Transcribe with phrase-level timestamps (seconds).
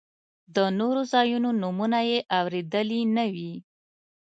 [0.55, 3.53] د نورو ځایونو نومونه یې اورېدلي نه وي.